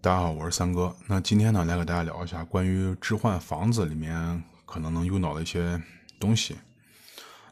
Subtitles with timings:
[0.00, 0.94] 大家好，我是三哥。
[1.08, 5.82] 那今天呢，来给大家聊一下关于置换房子里面可能能用到的一些
[6.20, 6.56] 东西。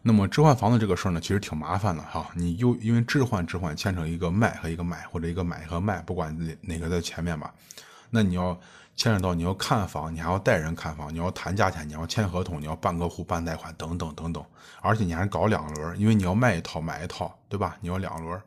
[0.01, 2.31] 那么置换房子这个事儿呢，其实挺麻烦的哈。
[2.37, 7.53] 你又因为置换置换牵扯一个卖和一个买，或者一个买和卖，不管哪哪个在前面吧。
[8.11, 8.57] 那你要
[8.95, 14.45] 牵扯到你要看房，你还要带人看房，你要谈价钱，你要签合同，你要办个户、办贷款等等等等。
[14.83, 17.77] 而且你还搞两轮，因为你要卖一套买一套，对吧？
[17.81, 18.41] 你要两轮。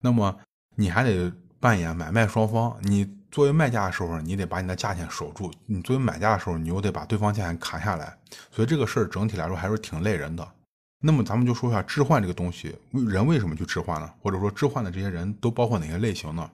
[0.00, 0.34] 那么
[0.74, 1.30] 你还得
[1.60, 3.20] 扮演买卖双方，你。
[3.30, 8.18] 作为卖家的时候，你得把你的价钱守住；你作为买家的时候，你又得把对方价钱砍下来。
[8.50, 10.52] 所以这个事儿整体来说还是挺累人的。
[10.98, 14.12] 那么咱们就说一下置换这个东西，人为什么去置换呢？
[14.20, 16.50] 或者说置换的这些人都包括哪些类型呢？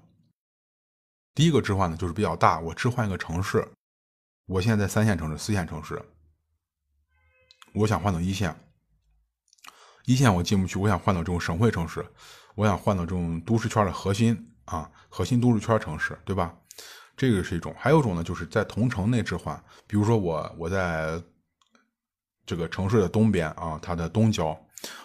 [1.34, 3.66] 第一个置换呢，就是比较大，我置换一个城市，
[4.44, 5.98] 我现在在三线城市、四线城市，
[7.72, 8.54] 我想换到一线，
[10.04, 12.04] 一线我进不去，我想换到这种省会城市，
[12.54, 16.54] 我想换到这种都市圈的核心啊，核心都市圈城市，对吧？
[17.16, 19.58] 这个是一种，还有一种呢，就是在同城内置换。
[19.86, 21.18] 比如说我我在
[22.44, 24.54] 这个城市的东边啊，它的东郊，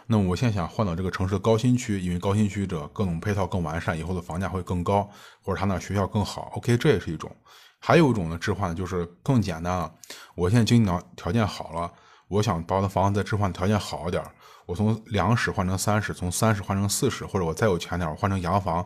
[0.07, 5.09] 那我现在想换到这个城市的高新区，因为高新区这各种配套更完善，以后的房价会更高，
[5.41, 6.51] 或者他那学校更好。
[6.55, 7.33] OK，这也是一种。
[7.79, 9.91] 还有一种呢，置换就是更简单了。
[10.35, 11.91] 我现在经济条条件好了，
[12.27, 14.21] 我想把我的房子再置换条件好一点，
[14.65, 18.85] 我从两室换成三室，从三室换成四室，或者我再有钱点，我换成洋房，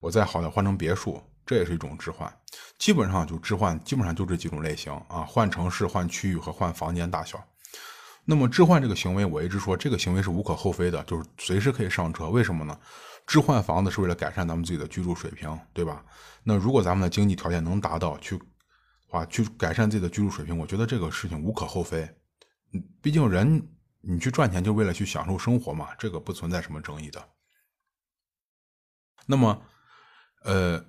[0.00, 1.22] 我再好点换成别墅。
[1.46, 2.32] 这也是一种置换，
[2.78, 7.42] 基本上就置换，基本上就这几种类型啊，换城市、换区域和换房间大小。
[8.24, 12.28] 那么置换这个行为，我一直说这个行为是无可厚非的，就是随时可以上车。
[12.28, 12.78] 为什么呢？
[13.26, 16.04] 置换房子是为了改善咱们自己的居住水平，对吧？
[16.44, 18.40] 那如果咱们的经济条件能达到，去
[19.08, 22.08] 话去改善自己的居住水平，我觉得这个事情无可厚非。
[22.72, 23.60] 嗯，毕竟人
[24.02, 27.28] 你去赚钱就为了去享受生活嘛，这个不存在什么争议的。
[29.26, 29.60] 那么，
[30.44, 30.84] 呃。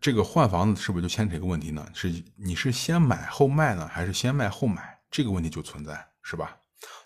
[0.00, 1.88] 这个换房子是不是就牵扯一个问题呢？
[1.94, 4.98] 是你是先买后卖呢，还是先卖后买？
[5.10, 6.54] 这个问题就存在，是吧？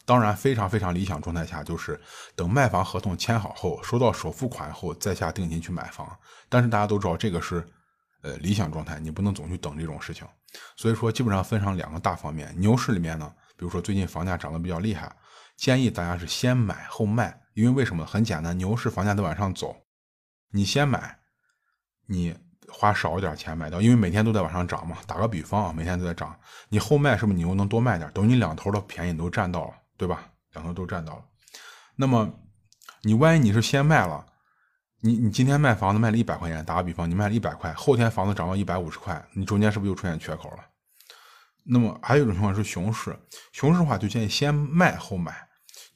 [0.05, 2.01] 当然，非常非常理想状态下，就是
[2.35, 6.19] 等卖房合同签好后，收到首付款后，再下定金去买房。
[6.49, 7.65] 但是大家都知道，这个是
[8.23, 10.27] 呃理想状态，你不能总去等这种事情。
[10.75, 12.53] 所以说，基本上分成两个大方面。
[12.59, 15.15] 牛市里面呢，比如说最近房价涨得比较厉害，
[15.57, 18.05] 建议大家是先买后卖，因为为什么？
[18.05, 19.77] 很简单，牛市房价在往上走，
[20.51, 21.18] 你先买，
[22.09, 22.37] 你。
[22.71, 24.99] 花少一点钱买到，因为每天都在往上涨嘛。
[25.07, 26.39] 打个比方啊，每天都在涨，
[26.69, 28.11] 你后卖是不是你又能多卖点？
[28.13, 30.31] 等于你两头的便宜你都占到了，对吧？
[30.53, 31.25] 两头都占到了。
[31.97, 32.31] 那么
[33.01, 34.23] 你万一你是先卖了，
[35.01, 40.59] 你你今天卖房子卖了一百块钱，打个比方，你卖了一百块，后天房子涨到一百五十块，你中间是不是又出现缺口了？
[41.65, 43.19] 那么还有一种情况是熊市，
[43.53, 45.35] 熊市的话就建议先卖后买，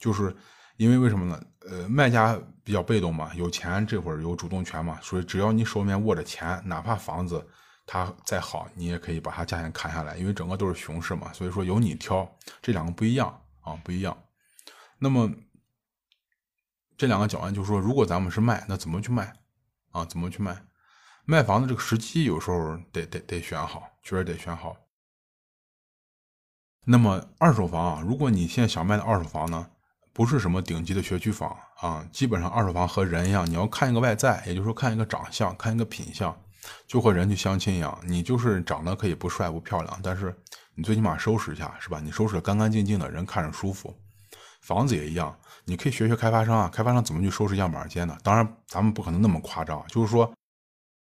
[0.01, 0.35] 就是
[0.79, 1.39] 因为为什么呢？
[1.71, 7.47] 呃，卖家比较被动嘛，有钱这会儿有主动权嘛，所以只要你手里面握着钱，哪怕房子
[7.87, 12.31] 它再好，你也可以把它价钱砍下来，因为整个都是熊市嘛，所以说由你挑，
[12.61, 14.17] 这两个不一样啊，不一样。
[14.99, 15.31] 那么
[16.97, 19.33] 这两个讲完，就是说，如果咱们是卖，那怎么去卖
[19.91, 20.05] 啊？
[20.05, 20.65] 怎么去卖？
[21.25, 24.77] 卖房子这个时机有时候得得得选好，确实得选好。
[26.85, 29.71] 那么二手房啊，如果你现在想卖的二手房呢？
[30.13, 36.37] 不是什么顶级的学区房啊，基本上二手房和人一样，你要看一个外在，也就是说看一个长相，看一个品相，
[36.87, 37.99] 就和人去相亲一样。
[38.07, 40.37] 你就是长得可以不帅不漂亮，但是
[40.75, 41.99] 你最起码收拾一下，是吧？
[42.03, 43.95] 你收拾的干干净净的，人看着舒服。
[44.61, 45.35] 房子也一样，
[45.65, 48.17] 你可以学学开发商啊，开发商怎么去收拾样板间的。
[48.23, 50.33] 当然，咱们不可能那么夸张，就是说，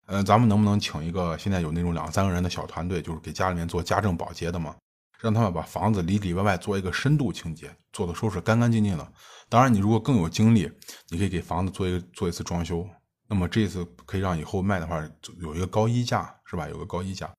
[0.07, 4.75] 嗯，咱们能不能请一个现在有那种两三个人的小团队，就是给家里面做家政保洁的嘛？
[5.23, 9.13] 让他们把房子里里外外做一个深度清洁，做的收拾干干净净的。
[9.49, 10.69] 当然，你如果更有精力，
[11.11, 12.85] 你可以给房子做一个做一次装修。
[13.29, 15.01] 那么这次可以让以后卖的话
[15.41, 16.69] 有一个高溢价，是吧？
[16.69, 17.33] 有个高溢价。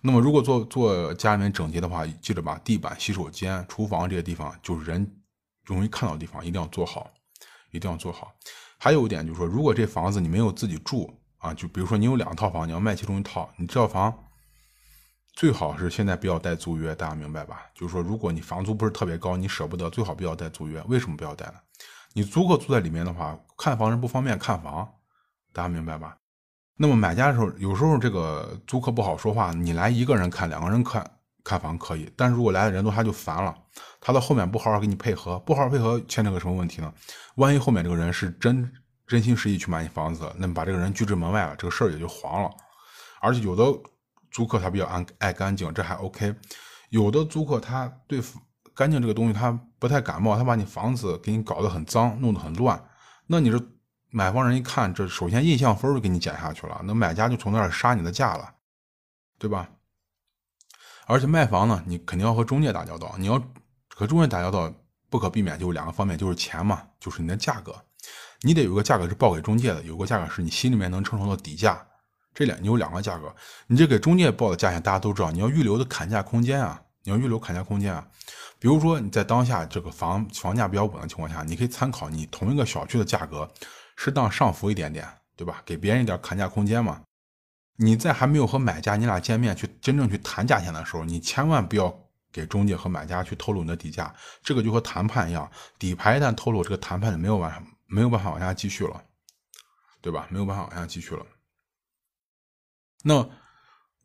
[0.00, 5.04] 那么如果做做家里面整洁的话，记得把地板、洗手间、厨房这些地方，就是人
[5.64, 7.10] 容易看到的地方，一定要做好，
[7.72, 8.32] 一定要做好。
[8.78, 14.16] 还有一点就是说，如果这房子你没有自己住啊，就比如说你有两套房，你要卖其中一套，你这套房。
[15.34, 17.62] 最好是现在不要带租约，大家明白吧？
[17.74, 20.80] 就是说，如果你房租不是特别高，你舍不得，最好不要带租约。
[20.86, 21.54] 为什么不要带呢？
[22.12, 24.88] 你租客住在里面的话，看房人不方便看房，
[25.52, 26.16] 大家明白吧？
[26.76, 31.04] 那么买家的时候，有时候这个租客不好说话，你来一个人看，两个人看
[31.42, 33.52] 看房可以，但是如果来的人多，他就烦了。
[34.00, 36.94] 他到后面不好好给你配合，不好好配合，牵扯个什么问题呢？
[37.34, 38.72] 万一后面这个人是真
[39.04, 42.50] 真心实意去买你房子，那么把这个人拒之门外了，这个事儿也就黄了。
[43.20, 43.64] 而且有的。
[44.34, 46.34] 租客他比较爱爱干净，这还 OK。
[46.90, 48.20] 有的租客他对
[48.74, 52.84] 干净这个东西他不太感冒，他把你房子给你搞得很脏，弄得很乱。
[53.28, 53.64] 那你这
[54.10, 58.52] 买房人一看，这首先印象分就给你减下去了，那买家就从那儿杀你的价了，
[59.38, 59.70] 对吧？
[61.06, 63.40] 而且卖房呢，你肯定要和中介打交道，你要
[63.94, 64.72] 和中介打交道，
[65.08, 67.72] 不可避免就是两个方面，就是钱嘛，就是你的价格，
[68.40, 71.86] 你得有个价格是报给中介的，有个价格是你心里面能承受的底价，
[72.34, 73.32] 这两你有两个价格，
[73.68, 78.06] 你这给中介报的价钱大家都知道，你要预留的砍价空间啊，你要预留砍价空间啊。
[78.58, 83.48] 比如说你在当下这个房房价比较稳的情况下，你可以参考你同一个小区的价格，
[83.96, 85.62] 适当上浮一点点，对吧？
[85.64, 87.02] 给别人一点砍价空间嘛。
[87.76, 91.94] 你在还没有和买家你俩见面去真正去谈价钱的时候，你千万不要
[92.32, 99.02] 给中介和买家去透露你的底价，这个就和谈判一样，底牌一旦透露，这个谈判就没有往没有办法往下继续了，
[100.00, 100.26] 对吧？
[100.30, 101.26] 没有办法往下继续了。
[103.06, 103.24] 那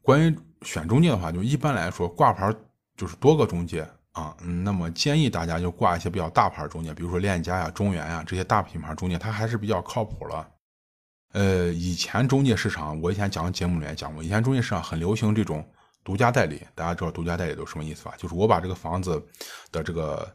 [0.01, 2.53] 关于选中介的话，就一般来说挂牌
[2.97, 3.89] 就是多个中介。
[4.11, 10.45] 啊，嗯，那么建议大家就挂一些比较大牌中介，比如说链家呀、中原呀这些大品牌中介，它还是比较靠谱了。
[11.31, 15.65] 呃，以前中介市场，我以前讲节目里面讲过，以前中介市场很流行这种
[16.03, 18.13] 独家代理，大家知道独家代理都什么意思吧？
[18.17, 19.23] 就是我把这个房子
[19.71, 20.27] 的这个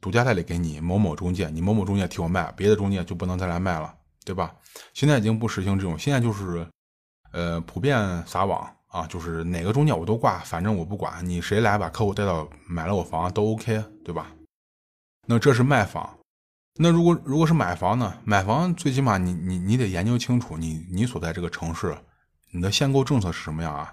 [0.00, 4.54] 独家代理给你某某中介，你某某中介替我卖，别的中介就不能再来卖了，对吧？
[4.92, 6.66] 现在已经不实行这种，现在就是
[7.34, 8.66] 呃普遍撒网。
[8.94, 14.30] 啊，就是哪个中介我都挂，反正我不管你谁来把客户带到买了我房都 OK，对吧？
[15.26, 16.16] 那这是卖房，
[16.76, 18.14] 那如果如果是买房呢？
[18.22, 21.98] 买房最起码你你你得研究清楚你你所在这个城市，
[22.52, 23.92] 你的限购政策是什么样啊？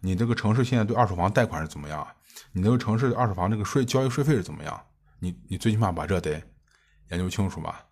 [0.00, 2.04] 你这个城市现在对二手房贷款是怎么样？
[2.50, 4.82] 你这个城市二手房这个税交易税费是怎么样？
[5.20, 6.42] 你你最起码把这得
[7.10, 7.84] 研究清楚吧，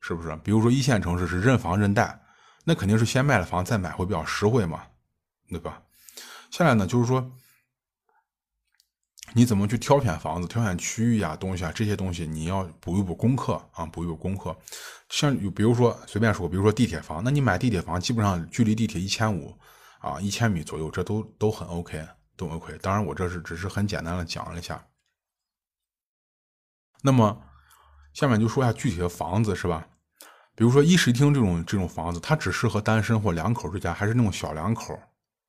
[0.00, 0.34] 是不是？
[0.36, 2.18] 比如说一线城市是认房认贷，
[2.68, 4.82] 那肯定是先卖了房再买会比较实惠嘛，
[5.48, 5.80] 对吧？
[6.50, 7.30] 下来呢，就是说，
[9.34, 14.56] 你怎么去挑选房子、挑选区域啊、东西啊这些东西，你要补一补功课啊，补一补功课。
[15.08, 19.56] 像有比如说随便说，比如说地铁房，那你买地铁房，基本上距离地铁一千五
[20.00, 22.04] 啊一千米左右，这都都很 OK，
[22.36, 22.76] 都 OK。
[22.78, 24.84] 当然，我这是只是很简单的讲了一下。
[27.02, 27.40] 那么
[28.12, 29.86] 下面就说一下具体的房子是吧？
[30.56, 34.98] 比如说一室一厅这种这种房子，它只适合单身或两口之家，还是那种小两口？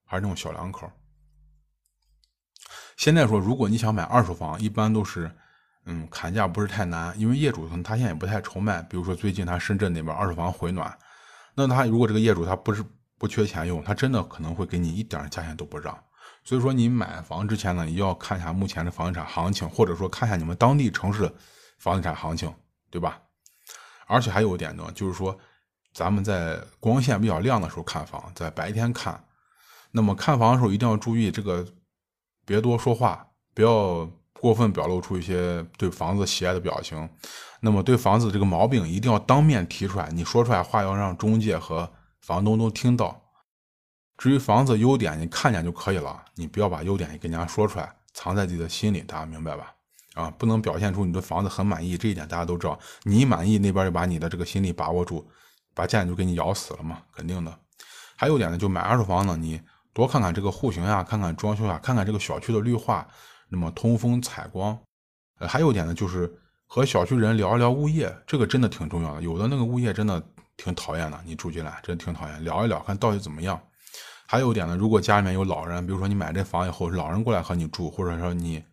[0.05, 0.91] 还是那种小两口。
[2.97, 5.31] 现在说，如果你想买二手房，一般都是，
[5.85, 8.81] 嗯，砍价不是太难，因为业主可能他现在也不太愁卖。
[8.83, 10.97] 比如说最近他深圳那边二手房回暖，
[11.55, 12.83] 那他如果这个业主他不是
[13.17, 15.97] 不缺钱用，他真的可能会给你一点价钱都不让。
[16.43, 21.31] 所以说你买房之前呢，你要看一下目前的房地产行情，或者说看一下你们当地城市
[21.77, 22.53] 房地产行情，
[22.89, 23.21] 对吧？
[24.07, 25.37] 而且还有一点呢，就是说
[25.93, 29.23] 咱们在光线比较亮的时候看房，在白天看。
[29.91, 31.65] 那么看房的时候一定要注意这个，
[32.45, 37.09] 别多说话，不要过分表露出一些对房子喜爱的表情。
[37.61, 43.23] 那么对房子这个毛病一定要当面提出来，你说出来话要让中介和房东都听到。
[44.17, 49.73] 至于房子优点，你看见就可以了，你不要把优点也跟人家说出来，藏在自己的心里，大家明白吧？
[50.17, 52.77] 啊，不能表现出你对房子很满意，这一点大家都知道。
[53.03, 55.25] 你满意，那边就把你的这个心理把握住，
[55.73, 57.57] 把价就给你咬死了嘛，肯定的。
[58.15, 59.61] 还有一点呢，就买二手房呢，你。
[59.93, 63.07] 多看看这个户型呀，看看装修呀，看看这个小区的绿化，
[63.49, 64.77] 那么通风采光。
[65.39, 66.31] 呃，还有一点呢，就是
[66.67, 69.23] 和小区人聊一聊物业，这个真的挺重要的。
[69.23, 70.23] 有的那个物业真的
[70.55, 72.43] 挺讨厌的，你住进来真挺讨厌。
[72.43, 73.59] 聊一聊，看到底怎么样。
[74.27, 78.63] 还有一点呢，如果家里面有老人，比如说你买这房以后，老人过来和你住，或者说你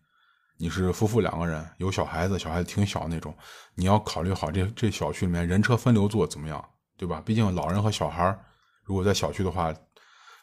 [0.57, 3.35] 你是夫妇两个人，有小孩子，小孩子挺小那种，
[3.73, 6.63] 你要考虑好这这小区里面人车分流做怎么样，
[6.97, 7.21] 对吧？
[7.25, 8.37] 毕竟老人和小孩
[8.83, 9.73] 如果在小区的话。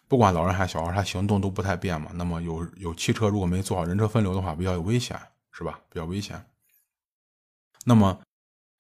[0.09, 2.11] 不管老人还是小孩，他行动都不太便嘛。
[2.13, 5.19] 那么有有汽车，如果没做好人车分流的话，比较有危险，
[5.53, 5.81] 是吧？
[5.89, 6.45] 比较危险。
[7.87, 8.21] 那么，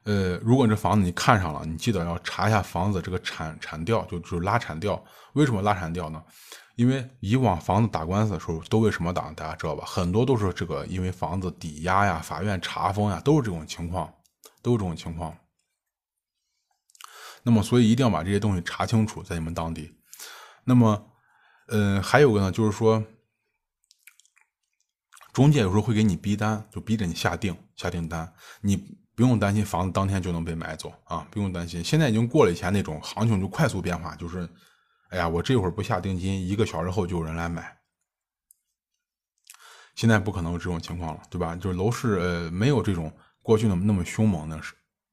[0.04, 5.02] 呃，如果这房子你看上了，你记得要查一下房子这个产产调，就就是拉产调。
[5.32, 6.22] 为什么拉产调呢？
[6.82, 9.30] 因为以往房子打官司的时候都为什么打？
[9.32, 9.84] 大家知道吧？
[9.86, 14.12] 很多都是这个，因为房子抵押呀、法院查封呀，都是这种情况，
[14.60, 15.32] 都是这种情况。
[17.44, 19.94] 那么，所以一定要把这些东西查清楚，在你们当地。
[20.64, 21.08] 那么。
[21.68, 23.02] 嗯，还有个呢，就是说，
[25.32, 28.76] 中介有时候会给你逼单，就逼着你下定下订单，你
[29.14, 31.82] 不用担心房子当天就能被买走啊，不用担心。
[31.82, 34.46] 现在已经过了以前那种行情就快速变化，就是，
[35.12, 37.78] 哎呀，我这会儿不下定金，一个小时后就有人来买。
[39.94, 41.54] 现在不可能有这种情况了，对吧？
[41.54, 44.60] 就是楼市呃没有这种过去那么那么凶猛的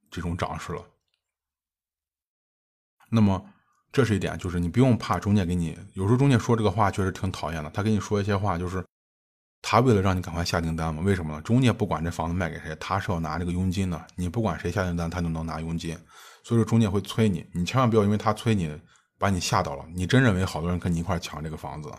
[0.09, 0.83] 这种涨势了。
[3.09, 3.45] 那么。
[3.91, 5.75] 这是一点，就是你不用怕中介给你。
[5.93, 8.85] 有时候中介说这个话确实挺讨厌的，他跟你说一些话，就是
[9.63, 11.01] 他为了让你赶快下订单嘛。
[11.01, 11.41] 为什么呢？
[11.41, 14.07] 中介不管这房子卖给谁，他是要拿这个佣金的。
[14.15, 15.97] 你不管谁下订单，他就能拿佣金。
[16.43, 18.79] 所以说中介会催你，你千万不要因为他催你，
[19.19, 21.93] 把你吓到了，你真认为好多人跟你一块抢这个房子，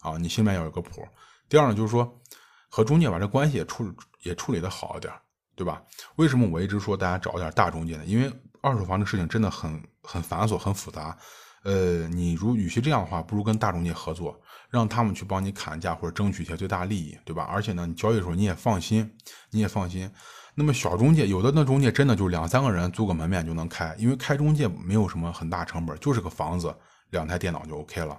[0.00, 1.06] 啊，你心里面要有个谱。
[1.48, 2.20] 第二呢，就是说
[2.68, 3.90] 和中介把这关系也处
[4.22, 5.12] 也处理的好一点，
[5.54, 5.80] 对吧？
[6.16, 8.04] 为什么我一直说大家找点大中介呢？
[8.04, 8.30] 因为
[8.60, 11.16] 二手房这事情真的很很繁琐、很复杂。
[11.62, 14.40] 呃，你如与其这样的话，不如跟大中介合作，
[14.70, 17.44] 让他们去帮你砍价或者争取一些最大利益，对吧？
[17.44, 19.08] 而且呢，你交易的时候你也放心，
[19.50, 20.10] 你也放心。
[20.54, 26.74] 那么小中介有的那中介真的就两三个人租个门面就能开，因为开中介没有什么很大成本，就是个房子，
[27.10, 28.18] 两台电脑就 OK 了。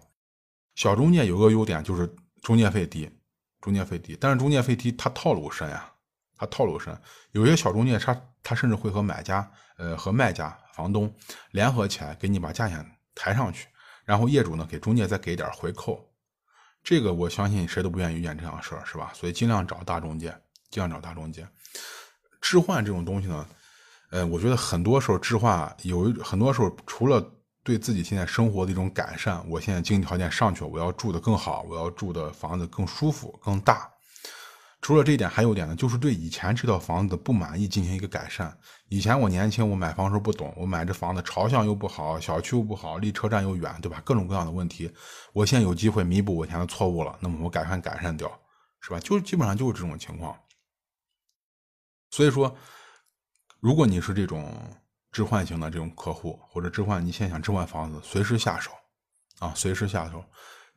[0.75, 2.11] 小中介有个优点就是
[2.41, 3.09] 中介费低，
[3.59, 5.91] 中介费低，但是中介费低它套路深呀，
[6.37, 6.97] 它套路深。
[7.33, 11.13] 有些小中介他他甚至会和买家，呃，和卖家、房东
[11.51, 12.83] 联合起来给你把价钱
[13.13, 13.67] 抬上去，
[14.05, 16.09] 然后业主呢给中介再给点回扣。
[16.81, 19.11] 这个我相信谁都不愿意遇见这样的事儿，是吧？
[19.13, 20.35] 所以尽量找大中介，
[20.71, 21.47] 尽量找大中介。
[22.41, 23.45] 置换这种东西呢，
[24.09, 27.23] 呃，我觉得很多时候置换有很多时候除了
[27.63, 33.87] 对自己现在生活的一种改善，我现在经济条件上去了，我要住的更好，我要住的房子更舒服、更大。
[34.81, 38.51] 除了这一点，还有一点呢，就是对以前这套房子的不满意进行一个改善。
[38.89, 44.01] 以前我年轻，我买房时候不懂，我买这房子朝向又不好，小区又不好，离车站又远，对吧？
[44.03, 44.91] 各种各样的问题，
[45.33, 48.27] 我现在有机会弥补我以前的错误了，那么我改善改善掉，
[48.79, 48.99] 是吧？
[48.99, 50.35] 就基本上就是这种情况。
[52.11, 52.55] 所以说，
[53.59, 54.53] 如果你是这种
[55.11, 58.71] 置换型的这种客户，或者置换，你现在想置换房子，随时下手，
[59.39, 60.23] 啊，随时下手，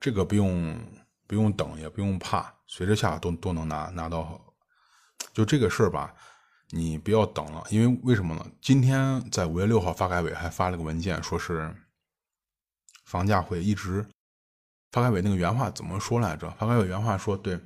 [0.00, 0.80] 这个不用
[1.26, 4.40] 不用等，也不用怕，随时下都都能拿拿到。
[5.32, 6.14] 就这个事儿吧，
[6.70, 8.46] 你不要等了，因为为什么呢？
[8.60, 11.74] 今天在五月六号，发改委还发了个文件，说是
[13.04, 14.06] 房价会一直。
[14.92, 16.48] 发改委那个原话怎么说来着？
[16.52, 17.60] 发改委原话说，对。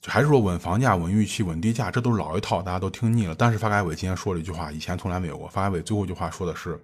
[0.00, 3.34] 就还是说稳房价、稳预期、稳地价，这都是老一套，大家都听腻了。
[3.34, 5.48] 但是发改委今天说了一句话，以前从来没有过。
[5.48, 6.80] 发改委最后一句话说的是，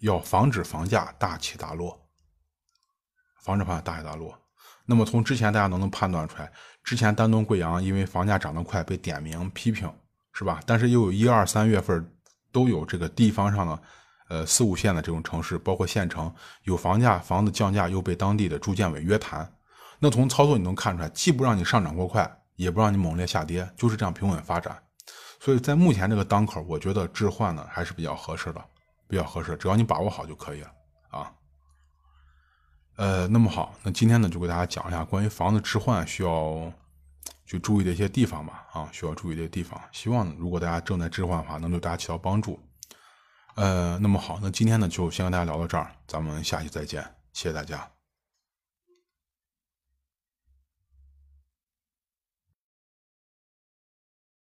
[0.00, 2.00] 要防止房价大起大落，
[3.42, 4.32] 防止房价大起大落。
[4.84, 6.52] 那么从之前大家能能判断出来，
[6.84, 9.92] 之前丹东、贵阳因为房价涨得快被点名批评，
[10.32, 10.60] 是吧？
[10.64, 12.08] 但是又有一二三月份
[12.52, 13.82] 都有这个地方上的，
[14.28, 19.52] 呃四五线的这种城市，包括县城有房价房子降价，又被当地的住建委约谈。
[19.98, 24.76] 那从操作你能看出来，既不让你上涨过快，也不让你猛烈下跌，就是这样平稳发展。
[25.40, 28.64] 所以在目前这个当口，我觉得置换呢还是比较合适的，
[29.08, 30.70] 比较合适，只要你把握好就可以了
[31.10, 31.32] 啊。
[32.96, 36.72] 呃，那么好，那今天呢就给大家讲一下关于房子置换需要
[37.44, 39.80] 去注意的一些地方吧，啊，需要注意的地方。
[39.92, 42.58] 希望如果大家正在置换的话，能对大家起到帮助。
[43.54, 47.95] 呃，那么好，那今天呢就先跟大家聊到这儿，咱们下期再见，谢谢大家。